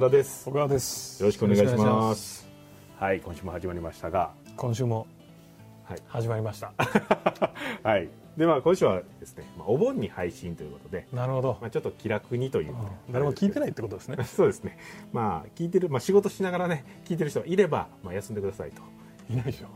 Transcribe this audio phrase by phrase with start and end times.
[0.00, 0.46] 山田です。
[0.46, 1.22] 小川です。
[1.22, 2.48] よろしくお願いします。
[2.98, 4.30] はい今週も始まりましたが。
[4.56, 5.06] 今週も
[5.84, 6.02] はい。
[6.08, 6.72] 始まりました。
[7.84, 8.08] はい。
[8.34, 11.58] でまあ今週はですね、まあ、お盆に配信ということで、なるほど。
[11.60, 13.12] まあ、ちょっと気楽にという、うん。
[13.12, 14.16] 誰も聞いてないってことですね。
[14.24, 14.78] そうですね。
[15.12, 18.80] まあ聞いてる、まあ、仕事しながらね聞いてる人がいれば、まあ、休んでくださいと。
[19.28, 19.66] いないでしょ。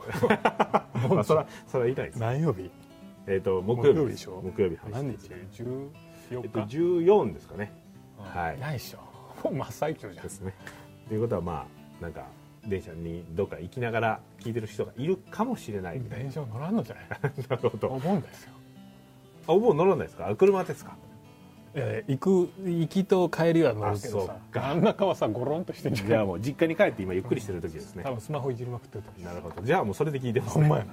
[1.14, 2.19] まあそらそらいないです。
[2.19, 2.70] 何曜日？
[3.27, 4.41] えっ、と木曜日木曜日でしょ。
[4.42, 5.28] 木曜日配信何日
[5.62, 5.88] ？14
[6.30, 7.70] えっ日、と14ですかね。
[8.19, 8.41] うん。
[8.41, 8.59] はいい。
[8.59, 9.13] ないでしょ
[9.51, 10.25] もう真っ最中じゃん。
[10.25, 10.55] ですね
[11.09, 11.66] ということはま
[12.01, 12.27] あなんか
[12.66, 17.07] 電車にどっか行きながら聞いてる人がいるかもしれないみたい電車乗らんのじゃない？
[17.11, 17.19] な
[17.57, 17.89] なるほど。
[17.89, 18.53] お盆ですよ。
[19.47, 20.29] あお盆乗らないですか？
[20.29, 20.97] あ車ですか？
[21.75, 24.61] いやいや行く行きと帰りは乗るけどあそさっか。
[24.61, 28.05] 真ん中はさゴロンとしてんじゃんじゃあもう実家に帰って今ゆっくりしてる時ですね。
[28.05, 29.61] 多分スマホいじりまくってる時なるほど。
[29.62, 30.62] じゃあもうそれで聞いてますね。
[30.62, 30.92] ほんまやな。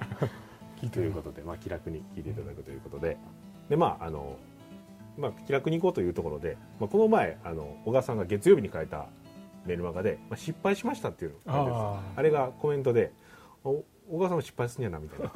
[0.80, 3.16] 聞いてるということで、まあ、気楽に聞いていただくということで。
[3.70, 4.36] でまああの、
[5.16, 9.06] まあ、気楽に行こうというところで、まあ、この前あの小川さんが月曜日に書いた
[9.66, 13.12] メールマガで、まあ、失敗しましたっていうああれがコメントで
[13.64, 15.30] お小川さんも失敗すんやなみたいな。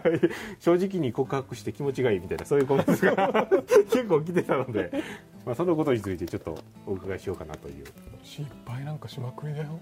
[0.60, 3.48] 正直に告白して気持ちがいいみたいなそういうコメントが
[3.90, 4.90] 結構来てたので、
[5.44, 7.84] まあ、そのことについてちょっとお伺いしようかなという。
[8.22, 9.78] 失敗なんかしまくりだよ。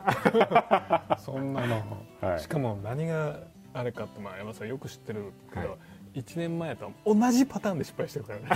[1.20, 1.82] そんなの、
[2.20, 2.40] はい。
[2.40, 3.38] しかも何が
[3.74, 5.76] あれかって、まあ、山さんよく知ってるけど、は
[6.14, 6.20] い。
[6.20, 8.48] 1年前と同じパターンで失敗してるからね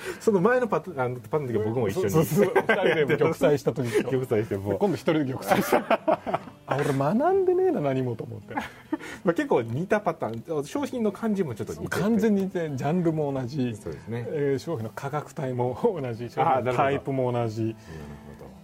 [0.20, 2.10] その前のパタあのパターンの時は僕も一緒に。
[2.10, 2.54] そうそうそう。
[2.54, 4.78] 2人で玉砕した時玉砕してもう。
[4.78, 6.40] 今度一人で玉砕した。
[6.66, 8.54] あ俺学んでねえな何もと思って。
[9.24, 10.64] まあ、結構似たパターン。
[10.64, 14.26] 商品の感じもちょっと似てて完全に似てジャンルも同じ、そうですね。
[14.30, 16.30] えー商品の価格帯も同じ。
[16.30, 17.76] 商品のタイプも同じ。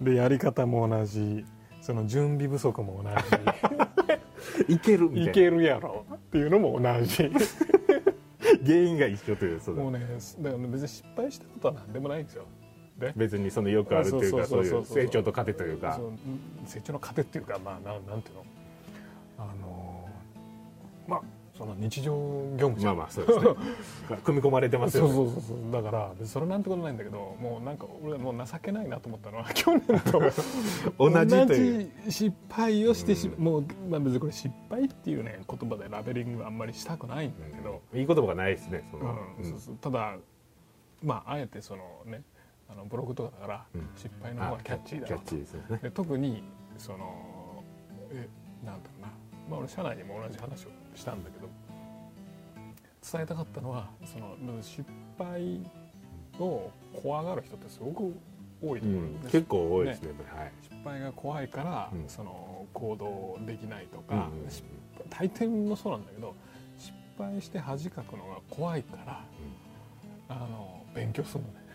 [0.00, 1.44] でやり方も同じ。
[1.80, 3.14] その準備不足も同ほ
[3.76, 3.96] ど
[4.68, 7.30] いけるいけるやろっていうのも同じ
[8.66, 9.82] 原因が一緒というそうだ。
[9.82, 10.00] もうね
[10.40, 12.44] だから別に失敗したことは何でもないんですよ。
[12.98, 16.00] で別にそのよくあるというかそそうういそう成長と糧というか。
[16.66, 18.44] 成長の糧っていうかまあなんなんていうの？
[19.38, 21.22] あのーまあ
[21.56, 22.12] その日常
[22.56, 22.96] 業務じゃん。
[22.96, 24.18] まあまあそうですね。
[24.24, 25.14] 組み込まれてますよね。
[25.14, 25.72] そうそうそうそう。
[25.72, 30.20] だからそれなんてことないんだけどもうなんか俺はもう情けないなと思ったのは 去年と。
[30.98, 39.16] 同じという同じ失敗をしてし、もう、まあ、別にこれ失敗っていうね言葉でラベリングはあんまりしたくないんだけど、いい言葉がないですねその。
[39.38, 39.44] うん。
[39.44, 39.76] そうそう。
[39.76, 40.16] ただ
[41.02, 42.22] まああえてそのね
[42.68, 43.88] あのブログとかだから、うん。
[43.96, 45.06] 失敗の方がキャッチーだ。
[45.06, 45.78] キャッチーですよね。
[45.82, 46.42] で特に
[46.76, 47.64] その
[48.10, 48.28] え
[48.64, 49.08] なんだろうな、
[49.48, 51.48] まあ、俺社内にも同じ話をしたんだけど
[53.12, 54.84] 伝えたかったのはその失
[55.18, 55.60] 敗
[56.40, 58.14] を怖がる人ってすごく
[58.62, 59.30] 多いとう思うんです、ん。
[59.40, 60.52] 結構多いですねはい。
[60.62, 62.08] 失敗が怖いから、うん。
[62.08, 64.48] その行動できないとか、うんうん
[65.10, 66.34] 大抵もそうなんだけど
[66.78, 69.24] 失敗して恥かくのが怖いから、
[70.28, 71.66] あの勉強するのね。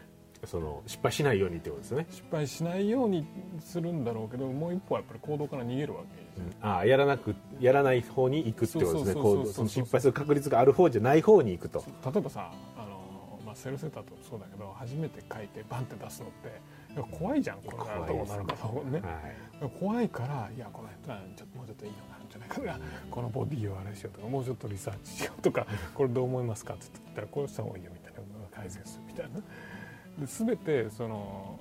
[0.46, 2.08] その失敗しないようにってことですよね。
[2.10, 3.26] 失敗しないように
[3.60, 6.58] するんだろうけどもう一歩はやっぱり行動から逃げるわけですよ。
[6.62, 9.22] ああやらなくやらない方に行くってことですね。
[9.22, 11.84] こうその失敗する確率がある方じゃない方に行くと。
[12.06, 17.78] 例えばさあの、まあ、セールセーターとそうだけど初めて書いてバンって出すのって怖いじゃんこれ。
[17.78, 19.02] がどうなるかとね。
[19.02, 19.72] はい。
[19.80, 22.80] 怖いからいやこの人はちょっともうちょっといいのがあるんじゃないかな
[23.12, 28.20] このボディをあれしようとかもうちょっとリサーチしようとかこれどう思いますかって言ったらこうした方がいいよみたいな
[28.52, 29.40] 改善するみたいな。
[29.40, 31.60] で全てその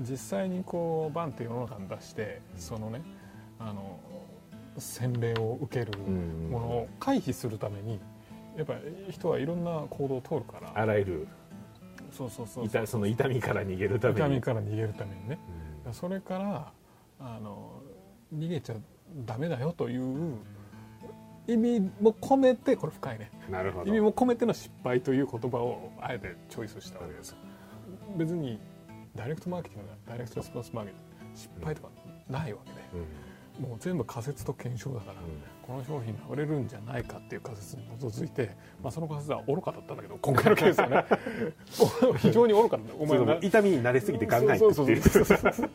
[0.00, 3.02] 実際にこうバンって世の中に出してそのね
[3.60, 4.00] あの
[4.78, 8.00] 洗礼を受けるうんものを回避するために
[8.56, 8.80] やっぱり
[9.12, 10.72] 人はいろんな行動を取るから。
[10.74, 11.28] あらゆる
[12.10, 14.20] そうそうそう痛その痛みから逃げるために。
[14.20, 15.38] 痛みから逃げるためにね。
[15.86, 15.94] うん。
[15.94, 16.72] それから
[17.18, 17.82] あの
[18.34, 18.74] 逃げちゃ
[19.26, 20.38] ダメだよという
[21.46, 23.30] 意味も込めてこれ深いね。
[23.50, 23.86] なるほど。
[23.88, 27.30] 意味も込めての失敗という言葉をあえてチョイスしたわけです。
[27.30, 27.36] よ
[28.16, 28.60] 別に
[29.14, 29.96] ダイレクトマーケティングだ。
[30.06, 31.36] ダイレクトレスポンスマーケティング。
[31.36, 31.88] 失敗とか
[32.28, 33.23] ないわけで、うん
[33.60, 35.14] もう全部仮説と検証だから、
[35.62, 38.50] この商品が売れるんじゃないかっていう仮説に基づいて、
[38.82, 41.04] まあ、その仮説は愚かだったんだけど今回のケースはね
[42.18, 45.24] 非常に愚かだったおお前な前痛みに慣れすぎて考えてそうそうっていうそう。
[45.24, 45.70] そうそう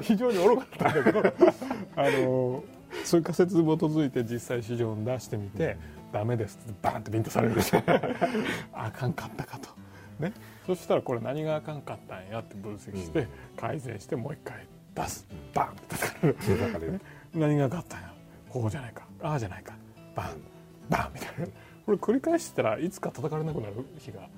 [0.00, 1.20] 非常に愚かだったんだけど
[1.96, 2.64] あの
[3.04, 5.76] そういう仮説に基づいて実際市場に出してみて、
[6.12, 7.52] ダメですってバーンってビンタされる。
[7.52, 7.82] んですよ
[8.72, 9.68] あかんかったかと。
[10.18, 10.32] ね、
[10.66, 16.12] そしたらこれ何があかんかったんやって分析して、改善してもう一回出すバンって叩
[16.72, 17.00] かれる。
[17.34, 18.12] 何があったんや。
[18.48, 19.06] こうじゃないか。
[19.22, 19.74] ああじゃないか。
[20.14, 20.26] バン。
[20.88, 21.46] バンみたいな。
[21.86, 24.28] これ繰り返してたらいつか叩かれなくなる日が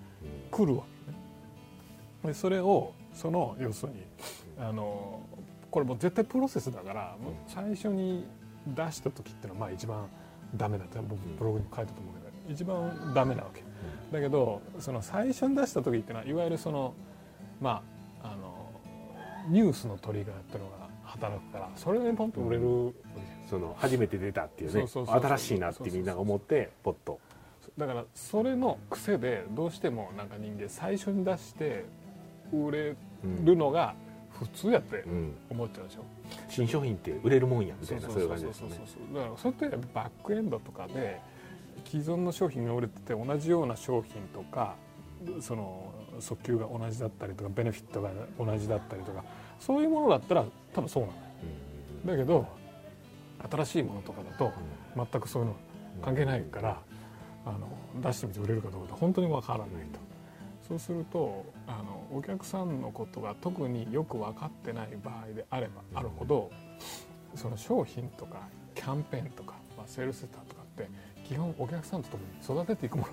[0.50, 1.18] 来るわけね。
[2.32, 4.02] でそれをその要するに
[4.58, 5.20] あの
[5.70, 7.16] これもう絶対プロセスだから
[7.48, 8.26] 最初に
[8.66, 10.06] 出した時っていうのはまあ一番
[10.54, 13.62] ダメだって僕ブログに書いたと思うけど一番ダメなわけ。
[14.12, 16.94] だけどその最初に出した時っていうのはいわゆるその
[17.60, 17.82] まあ
[19.48, 22.86] ニュースのトリガーっていうのが働くからそれでポンと売れる。
[22.86, 27.20] わけじゃんその初めて出たっていうね新しいなってみんなが思ってポッと。
[27.76, 31.84] だからそれの癖でどうしてもなんか人間最初に出して
[32.52, 32.96] 売れ
[33.44, 33.94] るのが
[34.30, 36.04] 普通やってうん思っちゃうでしょ、
[36.48, 38.68] 新商品って売れるもんやみたいなそういう感じですそう。
[38.68, 41.20] よねそうそうだからそれってバックエンドとかで
[41.86, 44.76] 既存の商品が売れてて同じような商品とか
[45.40, 49.24] その訴求が同じだったりとかベネフィットが同じだったりとか
[49.58, 50.44] そういうものだったら
[50.74, 51.22] 多分そうなのよ。
[52.04, 52.46] だけど
[53.50, 54.52] 新しいものとかだと
[54.96, 55.56] 全くそういうの
[56.02, 56.80] 関係ないから
[57.44, 57.68] あの
[58.02, 60.00] 出してみて売れるかどうか本当にわからないと。
[60.66, 66.50] そうするとあのお客さんのことが特によく分かってない場合であればあるほど
[67.34, 70.88] その商品とかキャンペーンとか、まあ、セールスセンターとかって
[71.24, 72.22] 基本お客さんと共
[72.56, 73.06] に育てていくも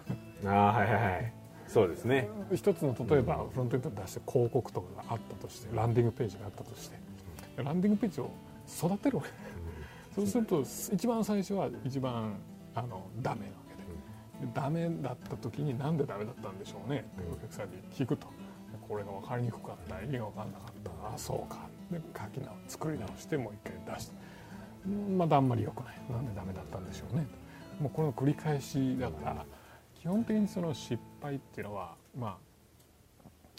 [0.43, 0.51] の。
[0.51, 1.33] ああはいはいはい
[1.69, 2.27] そうですね。
[2.55, 6.97] 一つの例えばフロントエンドに出して広告とかがあったとしてランディングページがあったとして
[7.57, 8.31] ランディングページを
[8.67, 9.29] 育てるわけ。
[10.15, 12.33] そうすると一番最初は一番
[12.73, 14.47] あのダメなわけで。
[14.47, 17.05] でダメだった時になんでダメだったんでしょうね。
[17.19, 18.27] ってお客さんに聞くと。
[18.87, 20.01] これが分かりにくかった。
[20.01, 21.13] 意味が分かんなかった。
[21.13, 21.67] あそうか。
[21.91, 24.13] で書き直作り直してもう一回出して。
[25.15, 26.01] まだあんまり良くない。
[26.09, 27.27] なんでダメだったんでしょうね。
[27.79, 29.45] もうこれの繰り返しだから
[30.01, 32.37] 基本的にその失敗っていうのはま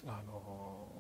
[0.06, 0.96] ああの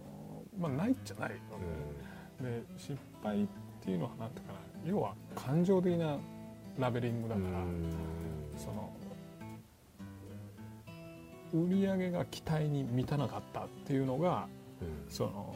[0.58, 1.30] まあないっちゃない。
[1.30, 3.46] のでで失敗っ
[3.80, 4.58] ていうのは何ていうかな。
[4.86, 6.18] 要は感情的な
[6.78, 7.64] ラベリングだから、
[8.56, 8.90] その
[11.52, 14.48] 売り上げが期待に満たなかったっていうのが
[15.08, 15.54] その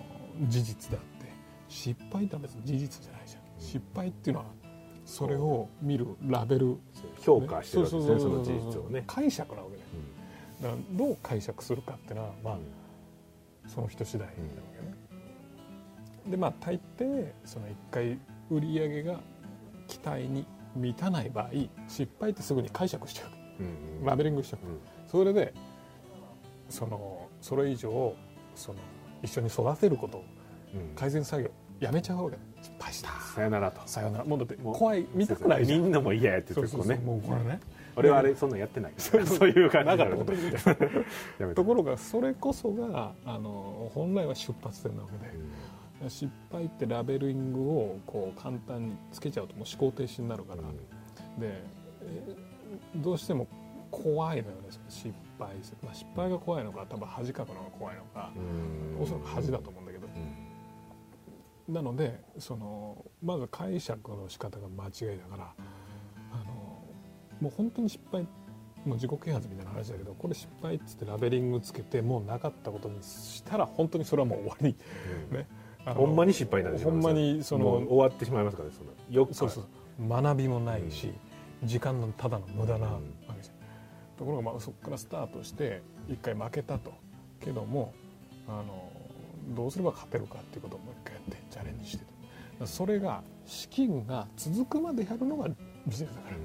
[0.49, 1.15] 事実であって。
[1.67, 4.47] 失敗って別に事実じゃないじゃん、失敗っていうのは
[5.05, 6.77] それを見るラベル。
[7.21, 9.03] 評価してるわけですねその事実をね。
[9.06, 9.89] 解釈なわけだよ
[10.65, 12.59] だからどう解釈するかっていうのはまあ
[13.69, 14.39] その人次第なわ
[14.81, 14.95] けね、
[16.31, 18.19] でまあ大抵その一回
[18.51, 19.21] 売り上げが
[19.87, 21.51] 期待に満たない場合
[21.87, 23.63] 失敗ってすぐに解釈しちゃう。
[23.63, 24.61] んうラベリングしちゃう。
[25.07, 25.53] それで
[26.71, 28.15] そのそれ以上
[28.55, 28.79] その
[29.23, 30.25] 一緒に育てることを
[30.75, 30.95] うん。
[30.97, 32.39] 改善作業やめちゃうわけ。
[32.63, 33.11] 失敗した。
[33.35, 33.81] さよならと。
[33.87, 34.25] さよなら。
[34.25, 35.07] もうだって怖い。
[35.15, 37.17] 見たくないみんなも嫌やってそうそうそう言ってこう。
[37.17, 37.61] ねもうこれね
[37.96, 40.76] 俺はあれそんなんやってないそういう感じなかこと言うみたい
[41.49, 50.62] なところがそれこそがあの本来は出発点なわけで失敗ってラベリングをこう簡単につけちゃうともう思考停止になるから、
[51.38, 51.62] で
[52.02, 52.55] えー
[52.96, 53.46] どうしても
[53.91, 55.50] 怖いのよね失敗。
[55.62, 58.32] する、まあ、失敗が怖いのか多分恥かくのが怖いのか、
[59.00, 60.08] おそらく恥だと思うんだけど、
[61.69, 65.55] なのでそのまず解釈の仕方が間違いだから
[67.44, 68.23] もう本当に失敗
[68.87, 74.76] もう自己啓発みたいな話だけどこれ失敗っつってラベリングつけてもうなかったことにしたら本当にそれはもう終わり、
[75.31, 75.46] ね。
[75.85, 79.64] あのほんまに失敗になってしまほんまにその終わってしまいますからねそのよくそうそう。
[80.08, 81.12] 学びもないし、
[81.62, 83.00] 時間のただの無駄なわ
[83.37, 83.56] けじゃん、
[84.19, 86.93] ところがまあそこからスタートして一回負けたと。
[87.41, 87.93] けども
[88.49, 88.91] あの
[89.55, 92.05] どうすれば勝てるかっていうことをもう一回やってチャレンジして
[92.58, 92.67] と。
[92.67, 95.55] それが資金が続くまでやるのがビ
[95.94, 96.43] ジネスだから、で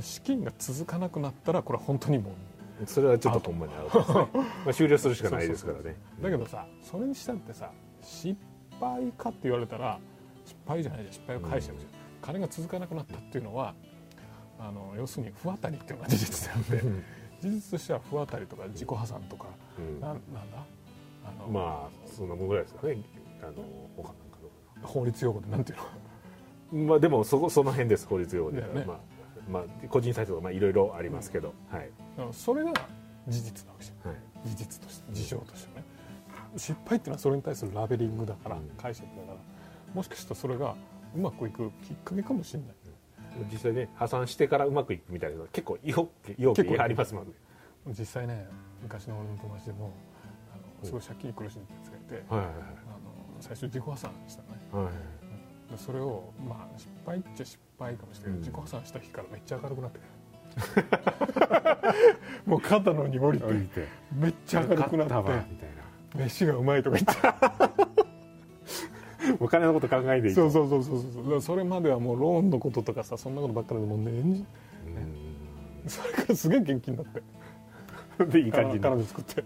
[0.00, 2.30] 資金が続かなくなったらこれは本当にも
[2.82, 4.28] うそれはちょっとほんまにアウトですね。
[4.32, 5.96] まあ終了するしかないですからね。
[6.22, 7.70] だけどさそれにしたってさ
[8.02, 8.36] 失
[8.80, 9.98] 敗かって言われたら
[10.44, 11.12] 失敗じゃないじゃん。
[11.12, 11.90] 失敗を解釈じゃん、
[12.22, 13.74] 金が続かなくなったっていうのは
[14.58, 16.54] あの要するに不当たりっていうのが事実で。
[16.54, 16.82] あって
[17.40, 19.46] 事実としては不当たりとか自己破産とか、
[19.76, 20.00] うん。
[20.00, 20.64] なんなんだ？
[21.24, 22.98] あの、まあそんなもんぐらいですかね。
[23.42, 23.52] あの
[23.96, 24.16] 他なん
[24.82, 25.78] か法律用語でなんていう
[26.72, 26.82] の？
[26.84, 28.84] のまあでもそこその辺です法律用語で、ね。
[28.86, 28.96] まあ
[29.52, 31.90] まあ個人サイトとかまあいろいろありますけど、はい。
[32.32, 32.72] それが
[33.28, 34.10] 事実なわけじゃん。
[34.10, 34.48] はい。
[34.48, 35.84] 事実として事象としてね。
[36.56, 38.68] 失敗っていうのはそれに対するラベリングだから、うん。
[38.76, 39.38] 解釈だから
[39.94, 40.74] もしかしたらそれが
[41.14, 42.68] うまくいくきっかけかもしれない。
[43.50, 47.32] 実際ね破産してからうまくいくみたいなの結構よよ結構くありますもんね。
[47.88, 48.46] 実際ね
[48.82, 49.92] 昔の俺の友達でも
[50.52, 54.54] あのすごい借金に苦しんでるやつがいて、はいはいあの最初自己破産したのね。
[54.70, 54.98] はいはいで
[55.78, 58.40] それをまあ失敗っちゃ失敗かもしれない。
[58.40, 58.62] けど、うん。
[58.62, 60.04] 自己破産した日からめっちゃ明るくなってる。
[62.44, 65.68] もう肩の荷降りてめっちゃ明るくな勝ってみたい
[66.16, 66.24] な。
[66.24, 67.92] 飯がうまいとか言って。
[69.40, 71.40] お金のこと考えていいそうそうそうそうそう。
[71.40, 74.46] それまではもうローンのこととかさそんなことばっかりでもう年うん。
[75.88, 77.22] それからすげえ元気になって
[78.26, 79.40] でいい感じ彼の女作って。
[79.40, 79.44] う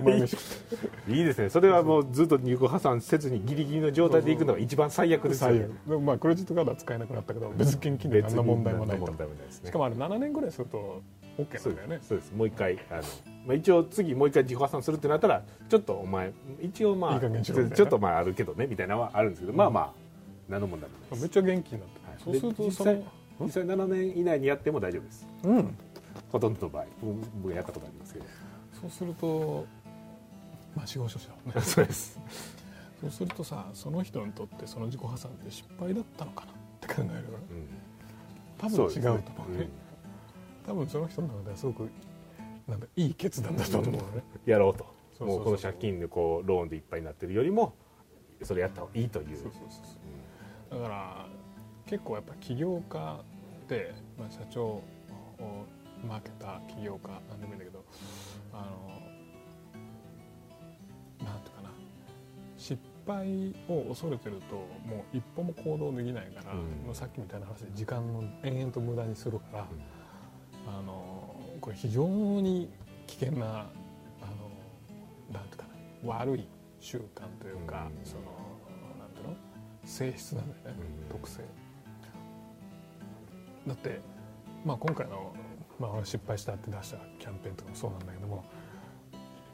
[0.04, 1.12] まい飯食って。
[1.12, 1.48] いいですね。
[1.50, 5.90] それはもうずっと入庫破産せずにギリギリの状態でいくのが一番最悪ですよ最ね悪。
[5.90, 9.06] でもまあクレジットカードは使えなくなったけど別現金で何の問題もないと。
[9.06, 9.68] 問題もないですね。
[9.68, 11.02] しかもあれ7年ぐらいすると
[11.38, 11.98] OK そうんだよね。
[12.02, 12.32] そうです。
[12.34, 13.02] もう一回あの、
[13.46, 19.92] まあ、一応次もう一回自己破産するってなったらちょっとお前一応まあちょっとまああるけどねみたいなのはあるんですけど、まあまあ
[20.48, 23.02] 何の問題もないめっちゃ元気になって、はいそうするとその際
[23.40, 25.26] 実際7年以内にやっても大丈夫です。
[25.44, 25.76] うん
[26.34, 27.14] ほとんどの場合僕
[27.44, 28.24] 僕やったことありますけど。
[28.80, 29.64] そうすると
[30.74, 31.60] まあ司法書士だもんね。
[31.62, 32.18] そうです。
[33.00, 37.18] そうするとさその人にとってその自己破産って失敗だったのかなって考えるから
[38.58, 39.68] 多分違うと思うね。
[40.66, 41.88] 多分その人の中ではすごく
[42.66, 44.24] なんだいい決断だったと思うのね。
[44.44, 45.24] やろうと。
[45.24, 47.74] もうこの借金でこうローンでいっぱいになってるよりも
[48.42, 49.38] それやった方がいいという。
[50.70, 51.26] だから
[51.86, 53.20] 結構やっぱ起業家
[53.62, 54.82] って、まあ、社長を
[56.04, 57.84] マーケター起業家なんでもいいんだけど
[58.52, 58.66] あ
[61.20, 61.70] のなんていうかな。
[62.56, 64.56] 失敗を恐れてると
[64.88, 66.58] もう一歩も行動できないから、うん。
[66.86, 69.66] もうさっきみたいな話で時間を延々と無駄にするから、
[70.66, 72.70] あのこれ非常に
[73.06, 74.50] 危険なあの
[75.32, 75.74] なんていうかな。
[76.16, 76.46] 悪い
[76.80, 78.06] 習慣というか、うん。
[78.06, 78.22] その
[78.98, 79.36] なんていうの？
[79.84, 81.08] 性質なんだよね、うん。
[81.10, 81.42] 特性。
[83.66, 84.00] だって、
[84.64, 85.34] まあ、今回の、
[85.78, 88.44] まあ、俺失敗したって出したキャンペーンとかもそうなんだけども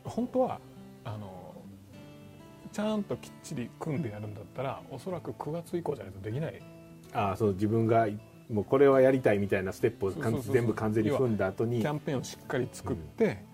[0.05, 0.61] 本当は
[1.05, 1.55] あの
[2.73, 6.63] ちゃんときっちり組んでやるんだったらおそらく9月以降じゃないとできない。
[7.13, 8.07] ああそう自分が
[8.49, 13.45] もうこれはやりたいみたいなステップを全部完全に踏んだ後にキャンペーンをしっかり作って、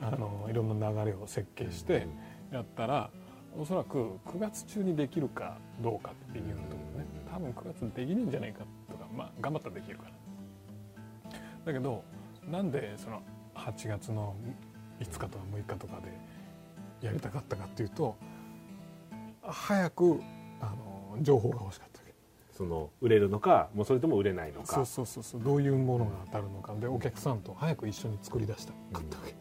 [0.00, 2.06] あのいろんな流れを設計して
[2.50, 3.10] やったら
[3.58, 7.06] おそらく9月中にできるかどうかっていうところね。
[7.30, 10.10] 多分9月にできねえんじゃないかとかまあ頑張ったらできるから
[11.64, 12.02] だけど
[12.50, 13.22] なんでその
[13.54, 14.34] 8月の
[15.00, 18.16] 5日とか6日とかでやりたかったかっていうと
[19.42, 20.20] 早く
[20.60, 20.66] あ
[21.16, 22.12] の情報が欲しかったわけ。
[22.56, 24.74] その売れるのかもうそれとも売れないのか。
[24.74, 25.42] そうそうそうそう。
[25.42, 26.74] どういうものが当たるのか。
[26.74, 29.34] でお客さんと早く一緒に作り出したかったわけ、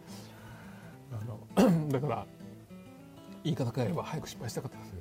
[1.58, 2.26] あの だから
[3.44, 4.94] 言い方変えれば早く失敗したかったんです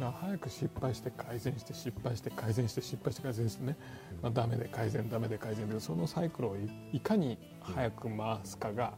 [0.00, 3.76] だから早く失敗して改善して失敗して改善して失敗して改善してね、
[4.22, 8.94] まあ、ダメで改善ダメで改善でそのサイクルをいいかに早く回すかが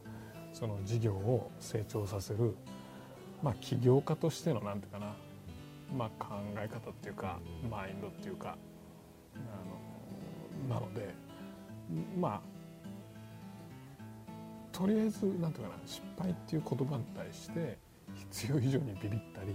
[0.53, 2.55] その事業を成長させる、
[3.43, 5.13] まあ、起業家としてのなんていうかな、
[5.93, 7.37] まあ、考え方っていうか
[7.69, 8.55] マインドっていうか
[9.35, 11.13] あのなので
[12.17, 12.41] まあ
[14.71, 17.77] とりあえずなんていうかな失敗っていう言葉に対して
[18.31, 19.53] 必要以上にビビったり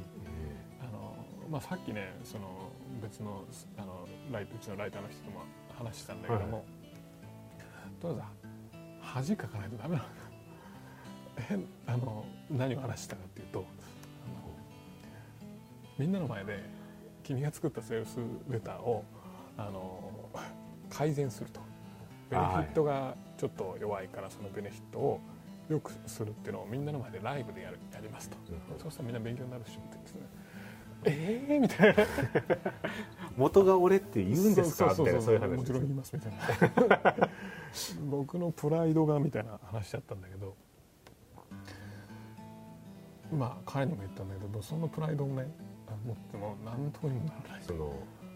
[1.50, 2.70] まあ、さっきねその
[3.02, 3.44] 別の
[3.76, 5.42] あのライトうちのライターの人とも
[5.76, 6.64] 話したんだけども、
[8.00, 8.22] とりあえず
[9.00, 10.08] 恥かかないとダメなの。
[11.48, 13.64] 変あの何を話したかっていうと
[15.96, 16.64] みんなの前で
[17.22, 19.04] 君が作ったセールスレターを
[19.56, 20.28] あの
[20.90, 21.60] 改善すると。
[22.30, 25.20] ベネフィットがちょっと弱いからそのベネフィットを
[25.68, 28.36] 良くするっていうのをみんなの前でライブでやるやりますと、
[28.78, 30.26] そうしたらみんな勉強になるでしょって言ってね
[31.04, 32.04] ええー、みたいな。
[33.36, 34.94] 元が俺って言うんですか？
[34.98, 35.56] みたいなそういう話。
[35.56, 36.32] もちろん言いますみたい
[36.88, 37.28] な。
[38.10, 40.54] 僕のプライドがみたいな話だったんだけど。
[43.32, 45.46] まあ彼にも言ったんだけどそのプライドをね
[46.06, 47.62] 持っても何ともにもならない。
[47.62, 47.92] その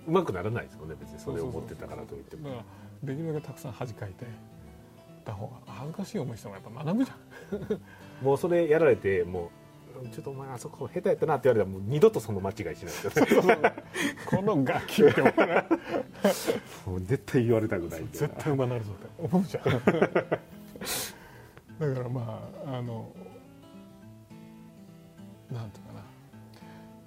[0.07, 1.19] うまくならないですもんね別に。
[1.19, 2.49] それを持ってたからといっても。
[2.51, 2.65] だか
[3.03, 4.27] らできるだけたくさん恥かいて
[5.25, 7.15] た方が恥ずかしい思いしてもやっぱ学ぶじゃ
[7.57, 8.23] ん。
[8.25, 9.49] もうそれやられてもう
[10.13, 13.11] ちょっとお前あそこ下手やったなって言われたらもう二度とその間違いしないですよ
[13.43, 13.57] ね。
[14.27, 15.65] このガキって思うな。
[16.87, 18.05] もう絶対言われたくない。
[18.13, 19.07] 絶対馬なるぞって。
[19.19, 19.65] 思うじゃん。
[21.79, 23.13] だからまああの
[25.51, 26.03] なんていうかな。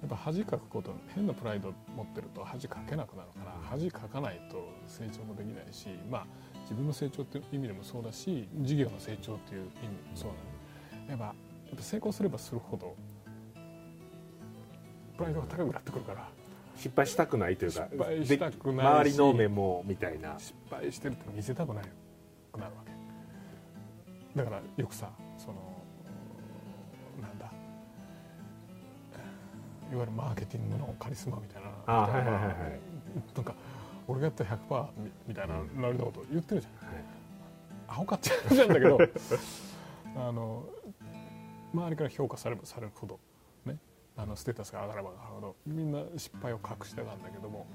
[0.02, 6.26] やっぱ恥かくこと変なプライド持ってると恥かけなくなるから恥かかないと成長もできないしまあ
[6.62, 11.34] 自分の成長っていう意味でもそうだし事業の成長っていう意味もそうなのやっぱや
[11.74, 12.94] っぱ成功すればするほど
[15.16, 16.28] プライドが高くなってくるから。
[16.76, 20.34] 失敗したくないというか失敗したくない周りの目もみたいな。
[20.38, 21.84] 失敗してるって見せたくない
[22.52, 24.38] くなるわけ。
[24.38, 25.54] だからよくさその
[27.22, 27.46] なんだ
[29.90, 32.54] いわゆるマーケティングのカリスマみたいなあはいはいはいはい。
[33.34, 33.54] なんか
[34.06, 37.04] 俺がやったら100%みみたいなノリのこと言ってるじゃん、はい。
[37.88, 38.98] アホかって話なんだけど
[40.28, 40.62] あの
[41.74, 43.18] 周りから評価されればされるほど
[43.64, 43.76] ね
[44.16, 47.66] あのステータスが上がれば上がるほどみんな失敗を隠してたんだけども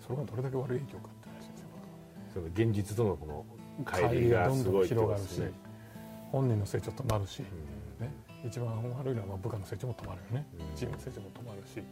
[0.00, 1.66] それがどれだけ悪い影響かって話ですよ。
[2.34, 3.44] その現実とのこの
[3.84, 5.52] 乖離がどんどん広がるしね
[6.32, 8.06] 本人の成長止まるし、うん。
[8.06, 8.12] ね、
[8.46, 10.76] 一番悪いのはまあ部下の成長も止まるよね、うん。
[10.76, 11.82] チームの成長も止まるし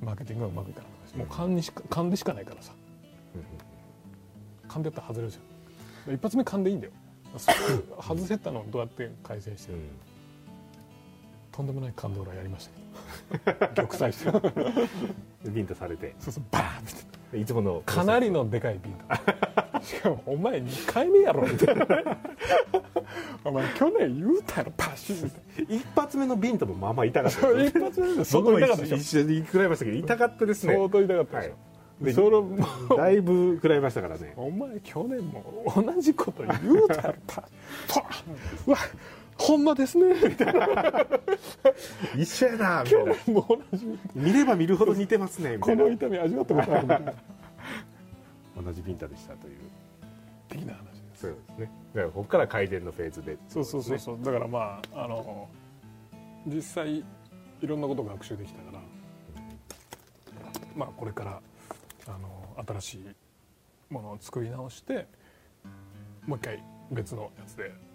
[0.00, 2.72] マーケティングがうまくいかなくなるしもう勘にしか勘でしかないからさ。
[4.68, 6.14] 勘でやったら外れるじゃん。
[6.14, 6.92] 一発目勘でいいんだよ。
[8.00, 10.11] 外せたのをどうやって改善してる、うん
[11.52, 12.68] とんでもない感動がやりまし
[13.38, 13.66] たけど。
[13.74, 14.30] 玉砕して。
[15.44, 16.14] でビンタされて。
[16.18, 16.82] そうそうバーンっ
[17.30, 17.38] て。
[17.38, 17.82] いつもの。
[17.84, 19.80] かなりのでかいビンタ。
[19.82, 21.46] しかもお前2回目やろ。
[21.46, 21.86] みたいな
[23.44, 25.30] お前去年言うたやろパシッ。
[25.68, 28.96] 一発目のビンタもまあまあ痛かったなです一発目で相当痛かったでしょ。
[28.96, 30.74] 一緒に食らいましたけど痛かったですね。
[30.74, 32.04] 相当痛かったでしょ、はい。
[32.04, 32.56] でそれも
[32.96, 34.32] だいぶ食らいましたからね。
[34.36, 37.42] お前去年も同じこと言うたやろパ
[37.88, 38.08] パ
[38.66, 38.78] うわ
[39.52, 40.14] ほんまですね。
[40.28, 41.06] みたいな
[42.16, 43.98] 一緒やなみたい去な同じ。
[44.14, 45.82] 見れば見るほど似てますねみたいな。
[45.82, 47.04] この痛み味わったことあるみたい。
[47.04, 47.12] な
[48.62, 49.56] 同じビンタでしたという。
[50.48, 51.20] 的な話です。
[51.20, 51.70] そうですね。
[51.94, 54.18] だからここから改善のフェーズでそうそうそうそう。
[54.22, 55.48] だからまああの
[56.46, 57.04] 実際い
[57.66, 58.80] ろんなことが学習できたから
[60.74, 61.40] まあこれから
[62.08, 65.06] あの新しいものを作り直して
[66.26, 67.91] もう一回別のやつで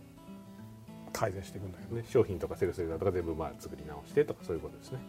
[1.17, 4.99] 改善していくんだけどね、商品とかセルスレーダーとか全部まあ作り直してとかそういうことですね。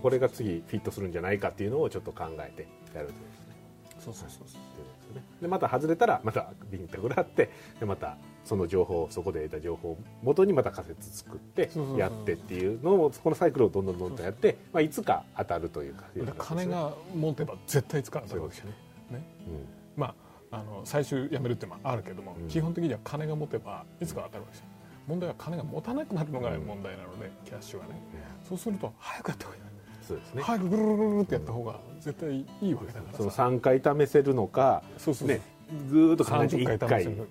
[0.00, 3.56] これが次フィットするんじゃないかっていうのをちょっと考えてやるというですね。
[3.98, 4.62] そうそうそうそう。
[4.62, 16.04] っていうことでねでまた外れたらまたビンタ食らってでまたその情報そこで得た情報を元にまた仮説作ってやってっていうのをこのサイクルをどんどんどんどんやって、まあ、いつか当たるというか
[16.38, 18.70] 金が持てば絶対使うそういうことですね、
[19.10, 19.22] ね。
[19.48, 19.66] うん。
[19.96, 22.48] まああの最終やめるっていうのもあるけども、うん。
[22.48, 24.66] 基本的には金が持てばいつか当たるわけですよ
[25.10, 28.00] 問題は金が持たなくなるのが問題なので、キャッシュがね。
[28.48, 29.60] そうすると早くやった方がい。
[29.60, 29.62] い
[30.02, 35.40] そうですね、早くぐるるるるってやった方が絶対いいわけだからそのさ3回試せるのかそうそうね
[35.88, 37.28] ずーっと考えて30 1回回試せる。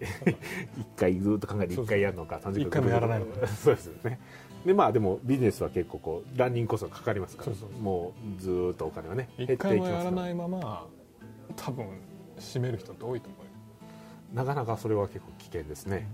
[0.77, 3.47] 一回ずーっと考えて1回やるのか30一回もやらないのか。
[3.47, 4.19] そうですよね。
[4.65, 7.45] でまあでもビジネスは結構こうランニングコストがかかりますから。
[7.47, 7.69] そうそう。
[7.69, 9.79] そうもうずーっとお金はね減って一いきますから。
[9.79, 10.87] 回もやらないまま
[11.57, 11.85] 多分
[12.37, 13.51] 閉める人って多いと思うよ。
[14.33, 16.07] なかなかそれは結構危険ですね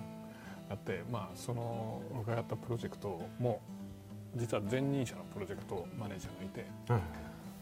[0.69, 3.61] だってまあその僕がやったプロジェクトも
[4.35, 6.65] 実は前任者のプロジェクトマネージャーがいて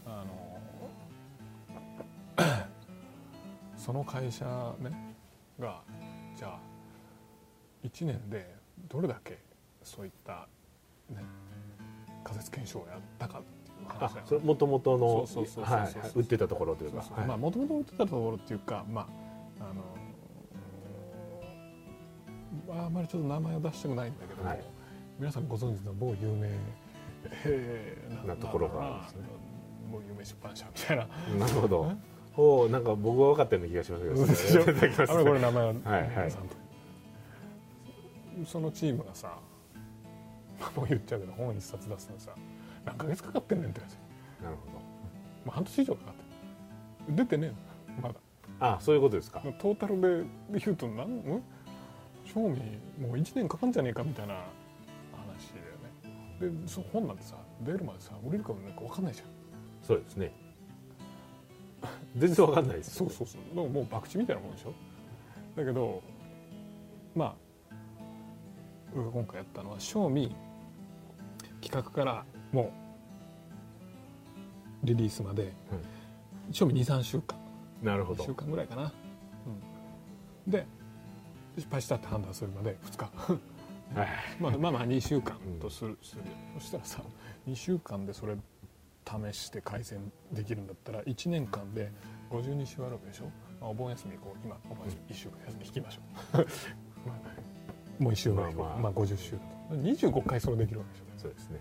[0.06, 0.58] あの
[3.76, 4.44] その会社
[4.80, 5.14] ね
[5.60, 5.82] が
[6.36, 6.58] じゃあ
[7.84, 8.54] 1年で
[8.88, 9.38] どれだけ
[9.82, 10.48] そういった、
[11.10, 11.22] ね、
[12.24, 13.42] 仮説検証をやったか
[14.42, 15.26] もともとの
[16.14, 17.36] 売ってたところというか。
[17.36, 19.23] もともと売ってたところっていうかまああ
[22.70, 24.62] ああまりちょっと名前を出したくないんだけども、はい。
[25.18, 26.50] 皆さんご存知の某有名
[27.44, 28.80] えーなところが。
[28.84, 29.20] あるんですね
[29.92, 31.06] 某有名出版社みたいな。
[31.38, 31.88] なるほど。
[31.90, 31.96] え？
[32.36, 34.26] おおなんか僕は分かったような気がしますけど。
[34.26, 34.62] でしょ？
[34.62, 36.08] いただきますあれこれ名前は、はいはい。
[36.16, 36.56] 皆さんと
[38.46, 39.38] そのチームがさ
[40.60, 42.30] まあもう言っちゃうけど本一冊出すのにさ
[42.84, 43.96] 何ヶ月かかってんねんって感じ、
[44.44, 44.62] なるほ
[45.46, 46.22] まあ、半年以上かかって
[47.12, 47.50] る出てねえ
[48.00, 48.14] のまだ。
[48.14, 48.20] ど
[48.60, 49.40] あそういうことですか。
[49.58, 50.24] トータルで
[50.64, 51.08] 言うとなん？
[51.18, 51.42] ん？
[52.24, 52.60] 賞味
[53.00, 56.62] もう1年かかんじゃねえかみたいな話だよね。
[56.62, 59.26] でその本なんてさ出るまでさ売れるか売れないか分かんないじゃん。
[59.82, 60.32] そうですね。
[62.16, 63.42] 全然分かんないですそうそうそう。
[63.50, 64.72] だからもう博打みたいなもんでしょ？
[65.56, 66.02] だけど
[67.14, 67.34] まあ
[68.94, 70.34] 僕が今回やったのは賞味
[71.60, 72.72] 企画からも
[74.82, 75.52] うリリースまで
[76.50, 77.38] 賞味23週間。
[77.82, 78.24] 1なるほど。
[78.24, 78.92] 週間ぐらいかな、
[80.46, 80.66] うん、で
[81.56, 83.10] 失敗したって判断するまで2日。
[83.94, 84.08] はい。
[84.40, 86.22] まあまあまあ2週間とする,、する。
[86.58, 87.02] そしたらさ
[87.48, 88.36] 2週間でそれ
[89.06, 91.92] 試して改善できるんだったら1年間で
[92.30, 93.24] 52週あるわけでしょ、
[93.60, 94.38] まあ、お盆休みこう。
[94.44, 95.14] 今お盆休み。
[95.14, 96.00] 1週間休み引きましょ
[96.34, 96.38] う、
[97.06, 98.78] まあ、もう1週間、まあまあまあ。
[98.78, 99.32] まあ、50週。
[99.32, 99.38] だ
[99.70, 101.04] と25回それできるわけでしょ。
[101.18, 101.60] そうですね。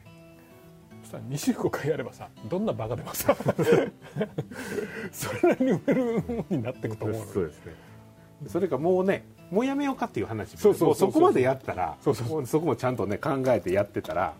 [1.03, 3.35] そしたら25回やればさどんなバカでもさ
[5.11, 7.73] それなりに売れるものになっていくと思うそうですね。
[8.47, 12.41] それかもうねもうやめようかっていう話もそうそうそこまでやったらそうそうそう。
[12.41, 14.33] もそこもちゃんとね考えてやってたら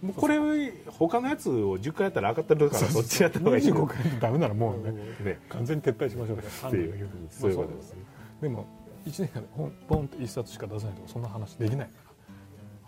[0.00, 0.38] もうこれ
[0.86, 3.64] 他のやつを10回やったら上がってるからそっちやった方がいい。
[3.64, 5.38] 25回でダメならもうねね。
[5.48, 7.92] 完全に撤退しましょうとかっていうそういうことです。
[7.94, 7.98] ね
[8.42, 8.66] でも
[9.06, 11.92] 1年間でポンポンって1冊しか出さないとかそんな話できないか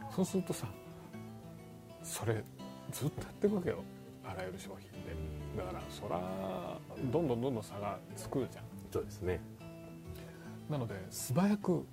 [0.01, 0.11] ら。
[0.15, 0.67] そうするとさ
[2.03, 2.45] それ
[2.91, 3.83] ずっとやっていくわけよ。
[4.25, 5.17] あらゆる商品で。
[5.57, 6.21] だからそら
[7.13, 8.65] どんどんどんどん差がつくじゃん。
[8.93, 9.41] そうですね
[10.73, 11.87] なので素早く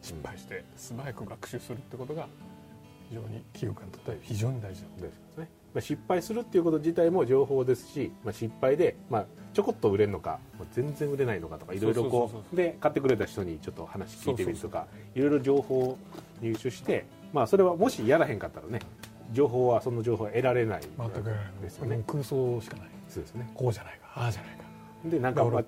[0.00, 2.28] 失敗して素早く学習するってことが
[3.08, 5.48] 非常に企業家にとっては非常に大事なことですね。
[5.74, 10.38] まあ、失敗するっていうこと自体も情報ですし、まあ、失敗で、まあ、ちょこっと売れるのか
[10.72, 15.98] 全然売れないのかとかいろいろこそうで買ってくれた人にちょっと話聞いてみるとかいろいろ情報を
[16.40, 18.80] 入手して、まあ、それはもしやらへんかったらね
[19.32, 22.02] 情報はその情報は得られない全くやらないですよね。
[22.06, 22.88] 空想しかない。
[23.08, 23.50] そうですね。
[23.54, 24.64] こうじゃないかああじゃないか。
[25.04, 25.64] でなんか、まあ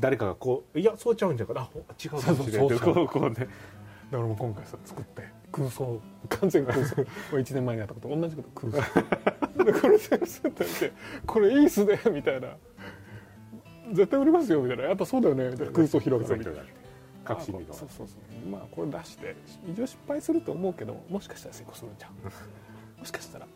[0.00, 1.62] 誰かがこういやそうちゃうんじゃかな。
[1.62, 1.68] あ
[2.02, 3.06] 違うかもしれないそうそうそう。
[3.06, 3.34] こうね。
[3.34, 3.48] だか
[4.10, 5.22] らもう今回さ作って。
[5.52, 6.00] 空想。
[6.28, 6.96] 完全空想。
[7.00, 8.48] もう1年前にやったこと同じこと。
[8.68, 9.64] 空想。
[9.64, 10.92] でこれ先生って見て
[11.26, 12.56] これいいっすねみたいな。
[13.92, 14.84] 絶対売れますよみたいな。
[14.84, 15.72] やっぱそうだよねみたいな。
[15.72, 16.62] 空想広げてみたいな
[17.24, 18.48] 確信にあそうそうそう。
[18.50, 19.36] まあこれ出して
[19.70, 22.12] 一応失敗すると思うけどもしかしたら成功するんじゃん
[22.98, 23.46] もしかしたら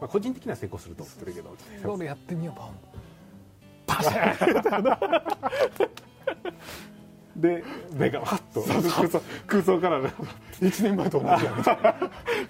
[0.00, 1.54] まあ、個人的には成功すると思ってるけど。
[1.82, 2.58] それやってみよう。
[2.58, 2.66] ボン
[3.96, 4.80] パシャ
[7.38, 10.10] ンで目がパッと空想空想からね
[10.60, 11.94] 1年前と同じやみたいな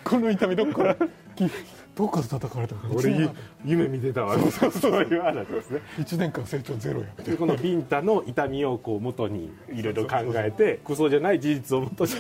[0.05, 0.95] この痛みどこから？
[0.95, 1.51] き
[1.97, 4.39] どこから叩かれたの俺1夢見てたわ。
[4.39, 5.81] そうそういう話ですね。
[5.99, 7.07] 年間成長ゼロや。
[7.19, 12.19] みたいでこのビンタの痛みをこう元にいろいろ考えて空想じゃない事実を元に考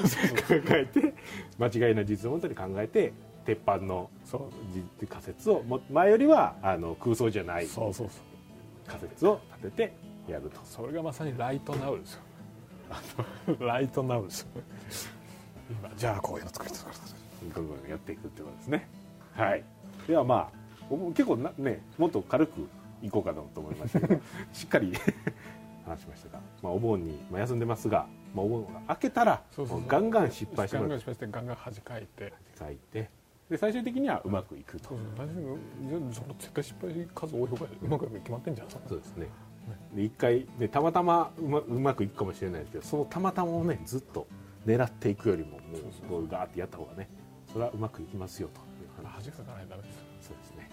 [0.71, 1.15] えて
[1.59, 3.13] 間違いない事実を元に考えて
[3.45, 4.41] 鉄板のそう
[5.01, 7.67] じ仮説をも前よりはあの空想じゃない。
[7.67, 8.26] そうそうそう
[8.87, 10.61] 仮説を立ててやると。
[10.65, 12.21] それがまさにライトナウですよ。
[13.61, 14.49] ライトナウですよ
[15.69, 18.89] 今じゃあこういうの作りたいやっていくってことですね。
[19.35, 19.65] はい。
[20.07, 22.69] ではまあお結構なねもっと軽く
[23.03, 24.21] いこうかなと思いましたけど
[24.53, 24.93] しっかり
[25.85, 29.43] 話しましたが、まあ、お盆に、まあ、休んでますが、まあ、お盆が明けたら
[29.87, 32.33] ガンガン失敗してガンガン失敗してガンガン恥かいて。
[32.59, 33.11] 書いて
[33.51, 34.89] で最終的にはうまくいくと。
[34.89, 38.69] そうそう大丈夫その絶対失敗数多い方がうまくいくに決まってんじゃん。
[38.71, 39.29] そうですね。
[39.95, 44.27] で一回でたまたまうまうまくいくかもしれないですけどそのたまたまをねずっと
[44.67, 46.07] 狙っていくよりももそうそう。
[46.07, 47.09] うこうガーってやった方がね
[47.53, 49.13] それはうまくいきますよという話。
[49.15, 49.97] 恥かかないとダメです。
[49.97, 50.69] よそうですね。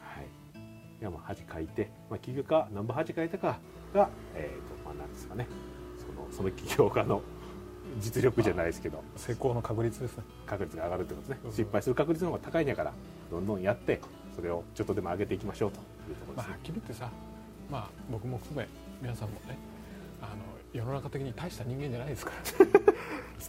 [0.00, 1.00] はい。
[1.00, 3.58] ではまあ恥かいて、まあ、起業家何番恥かいたか
[3.92, 5.48] がえっ、とまあなんですかね。
[5.98, 7.22] そのその起業家の
[8.00, 9.02] 実力じゃないですけど。
[9.16, 10.24] 成功の確率ですね。
[10.46, 11.50] 確率が上がるってことですね。
[11.50, 12.92] 失敗する確率の方が高いんやから
[13.30, 14.00] どんどんやって
[14.34, 15.78] それをちょっとでも上げていきましょうと
[16.10, 16.48] いうところですね。
[16.48, 17.10] まあはっきり言ってさ
[17.70, 18.68] まあ僕も含め
[19.00, 19.56] 皆さんもね
[20.20, 20.30] あの
[20.72, 22.66] 世の中的に大した人間じゃないですから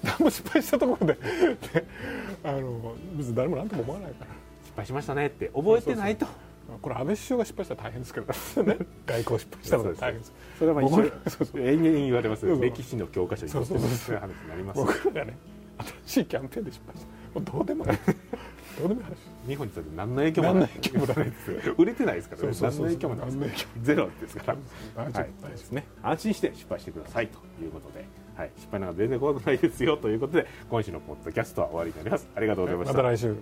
[0.12, 1.86] 何も失敗したところでで
[2.43, 4.31] あの別に誰も何とも思わないから。
[4.63, 6.27] 失敗しましたねって覚えてないと
[6.86, 8.78] これ安倍首相が失敗したら大変ですけどね。
[9.08, 10.34] 外交失敗したのが大変です。
[10.60, 11.62] それはまあ一僕緒らそうそう。
[11.62, 13.98] 延々言われます歴史の教科書に載ってそうそうそう。
[13.98, 15.38] そういう話になります僕らがね
[16.06, 17.02] 新しいキャンペーンで失敗し
[17.34, 17.39] た。
[17.39, 17.91] もうどうでもいい。
[18.78, 19.15] どうでもいい話。
[19.48, 20.69] 日本にとって何の影響もない。
[20.69, 21.15] 影響もない。
[21.15, 22.54] ですよ売れてないですからね。
[22.54, 24.58] そうそうそう何の影響もないゼロですから。
[24.95, 25.30] 大丈はい。
[25.41, 29.98] 夫ですね安心して失敗してくださいということで、はい、失敗なんか全然怖くないですよ。
[29.98, 32.30] ということで今週のポッドキャストは終わりになります。
[32.36, 32.91] ありがとうございました。
[32.91, 33.36] 夫また来週